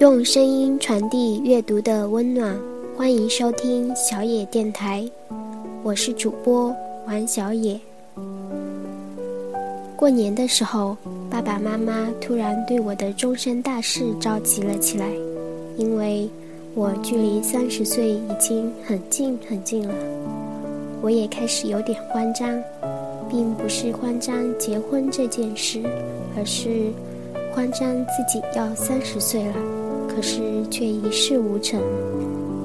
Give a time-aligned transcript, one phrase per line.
[0.00, 2.58] 用声音传递阅读的温暖，
[2.96, 5.06] 欢迎收听小野电台，
[5.82, 6.74] 我是主播
[7.06, 7.78] 王小野。
[9.96, 10.96] 过年的时候，
[11.28, 15.06] 爸爸妈妈突然对我的终身大事着急了起来，
[15.76, 16.26] 因为
[16.74, 19.94] 我距离三十岁已经很近很近了，
[21.02, 22.58] 我也开始有点慌张，
[23.28, 25.82] 并不是慌张结婚这件事，
[26.38, 26.90] 而是
[27.54, 29.54] 慌张自己要三十岁了。
[30.14, 31.80] 可是却一事无成，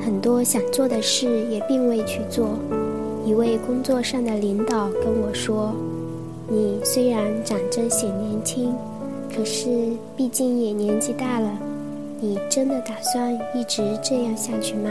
[0.00, 2.58] 很多想做的事也并未去做。
[3.26, 5.74] 一位工作上的领导跟我说
[6.48, 8.72] ：“你虽然长着显年轻，
[9.34, 9.68] 可是
[10.16, 11.50] 毕竟也年纪大了，
[12.20, 14.90] 你真的打算一直这样下去吗？”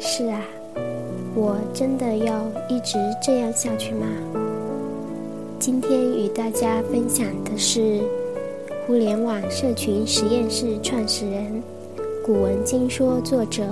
[0.00, 0.40] 是啊，
[1.34, 4.06] 我真的要一直这样下去吗？
[5.58, 8.00] 今天与大家分享的是。
[8.84, 11.62] 互联网社群实验室创始人、
[12.26, 13.62] 古文经说作者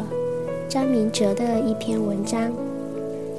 [0.68, 2.52] 张明哲的一篇文章：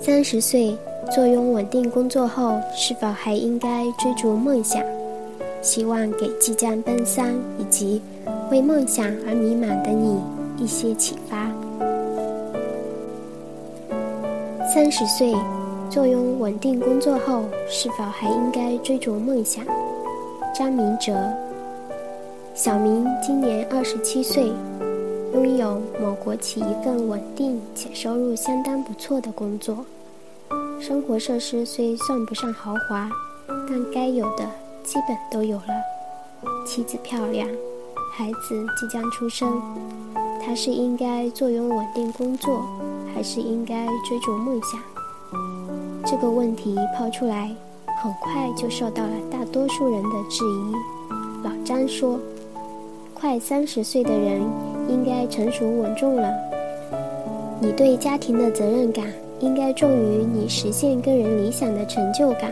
[0.02, 0.76] 三十岁
[1.10, 4.84] 坐拥稳定工作后，是否还应该追逐梦想？
[5.62, 8.02] 希望给即将奔三以及
[8.52, 10.20] 为梦想而迷茫的你
[10.58, 11.50] 一些启发。
[14.74, 15.34] 三十岁
[15.90, 19.64] 坐拥稳定工作后，是否还应该追逐梦想？
[20.54, 21.16] 张明哲。
[22.64, 24.54] 小明今年二十七岁，
[25.34, 29.84] 拥有某国企一份稳定且收入相当不错的工作，
[30.80, 33.10] 生活设施虽算不上豪华，
[33.48, 34.46] 但该有的
[34.84, 35.64] 基本都有了。
[36.64, 37.50] 妻子漂亮，
[38.14, 39.60] 孩子即将出生，
[40.46, 42.64] 他是应该坐拥稳定工作，
[43.16, 44.80] 还是应该追逐梦想？
[46.06, 47.50] 这个问题抛出来，
[48.04, 50.76] 很快就受到了大多数人的质疑。
[51.44, 52.20] 老张说。
[53.22, 54.42] 快三十岁的人
[54.90, 56.28] 应该成熟稳重了。
[57.62, 59.06] 你对家庭的责任感
[59.40, 62.52] 应该重于你实现个人理想的成就感。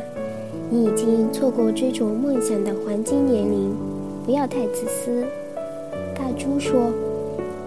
[0.69, 3.75] 你已经错过追逐梦想的黄金年龄，
[4.24, 5.25] 不要太自私。
[6.13, 6.79] 大猪说：“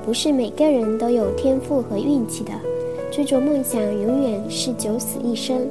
[0.07, 2.53] 不是每个人都有天赋和运气的，
[3.11, 5.67] 追逐梦想永远是九死一生，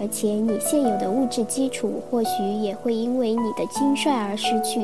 [0.00, 4.82] 而且你现有的物质基础或许也会因为你的轻率而失去。”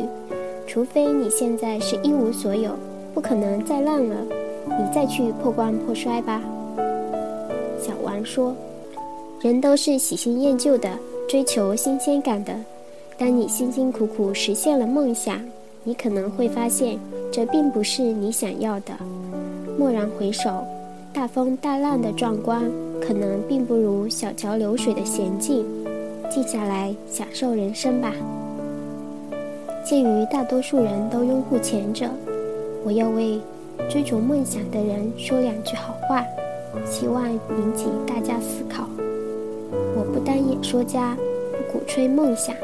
[0.72, 2.70] 除非你现在是一无所有，
[3.12, 4.16] 不可能再浪了，
[4.66, 6.40] 你再去破罐破摔吧。
[7.78, 8.56] 小王说
[9.42, 10.88] ：“人都是喜新厌旧的，
[11.28, 12.54] 追求新鲜感的。
[13.18, 15.38] 当你辛辛苦苦实现了梦想，
[15.84, 16.98] 你可能会发现
[17.30, 18.94] 这并不是你想要的。
[19.78, 20.64] 蓦然回首，
[21.12, 22.62] 大风大浪的壮观，
[22.98, 25.66] 可能并不如小桥流水的娴静。
[26.30, 28.10] 静下来，享受人生吧。”
[29.84, 32.08] 鉴于大多数人都拥护前者，
[32.84, 33.40] 我要为
[33.90, 36.24] 追逐梦想的人说两句好话，
[36.86, 38.88] 希望引起大家思考。
[39.96, 41.16] 我不当演说家，
[41.50, 42.54] 不鼓吹梦想，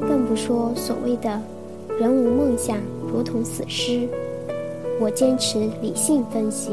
[0.00, 1.40] 更不说所谓的
[2.00, 2.78] “人无梦想
[3.12, 4.08] 如同死尸”。
[5.00, 6.72] 我坚持理性分析。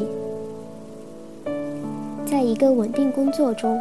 [2.26, 3.80] 在一个稳定工作中，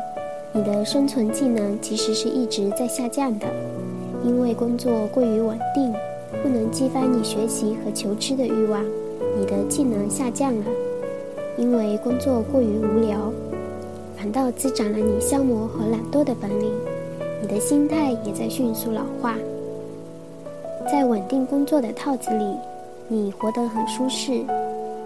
[0.53, 3.47] 你的生存技能其实是一直在下降的。
[4.27, 5.95] 因为工作过于稳定，
[6.43, 8.83] 不能激发你学习和求知的欲望，
[9.39, 10.65] 你的技能下降了；
[11.57, 13.33] 因为工作过于无聊，
[14.17, 16.73] 反倒滋长了你消磨和懒惰的本领，
[17.41, 19.37] 你的心态也在迅速老化。
[20.91, 22.45] 在稳定工作的套子里，
[23.07, 24.45] 你活得很舒适，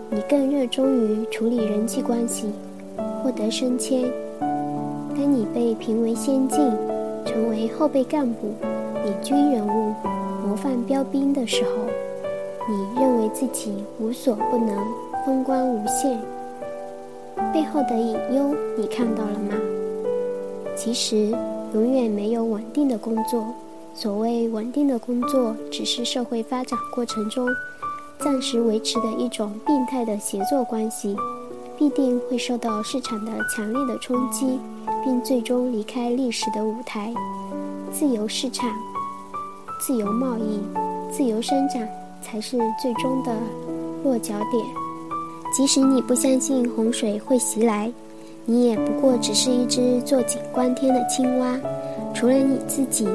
[0.09, 2.47] 你更热衷于处理人际关系，
[3.23, 4.11] 获得升迁。
[4.41, 6.59] 当你被评为先进，
[7.27, 8.49] 成为后备干部。
[9.05, 9.95] 领军人物、
[10.47, 11.71] 模范标兵的时候，
[12.69, 14.77] 你认为自己无所不能、
[15.25, 16.21] 风光无限，
[17.53, 19.55] 背后的隐忧你看到了吗？
[20.77, 21.35] 其实，
[21.73, 23.45] 永远没有稳定的工作。
[23.95, 27.49] 所谓稳定的工作，只是社会发展过程中
[28.19, 31.17] 暂时维持的一种病态的协作关系，
[31.77, 34.59] 必定会受到市场的强烈的冲击，
[35.03, 37.13] 并最终离开历史的舞台。
[37.93, 38.71] 自由市场。
[39.81, 40.61] 自由贸易、
[41.11, 41.83] 自由生长
[42.21, 43.33] 才是最终的
[44.05, 44.63] 落脚点。
[45.57, 47.91] 即使你不相信洪水会袭来，
[48.45, 51.59] 你也不过只是一只坐井观天的青蛙。
[52.15, 53.09] 除了你自己，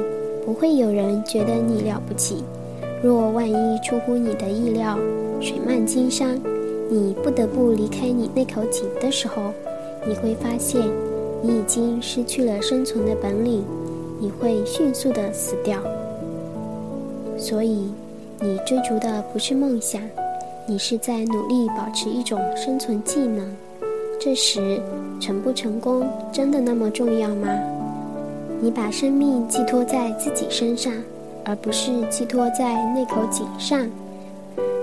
[0.44, 2.42] 不会有人觉得你了不起。
[3.00, 4.98] 若万一出乎你的意料，
[5.40, 6.38] 水漫金山，
[6.90, 9.52] 你不得不离开你那口井的时候，
[10.04, 10.82] 你会发现
[11.40, 13.64] 你已经失去了生存的本领，
[14.18, 15.78] 你会迅速的死掉。
[17.48, 17.92] 所以，
[18.40, 20.02] 你追逐的不是梦想，
[20.66, 23.48] 你是在努力保持一种生存技能。
[24.20, 24.82] 这时，
[25.20, 27.48] 成不成功真的那么重要吗？
[28.60, 30.92] 你把生命寄托在自己身上，
[31.44, 33.88] 而不是寄托在那口井上。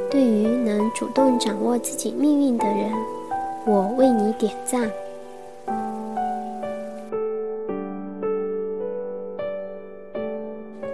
[0.09, 2.93] 对于能主动掌握自己命运的人，
[3.65, 4.89] 我为你点赞。